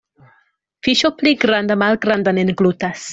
[0.87, 3.05] Fiŝo pli granda malgrandan englutas.